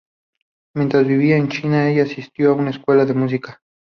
[0.75, 3.61] Mientras vivía en China, ella asistió a una escuela de música.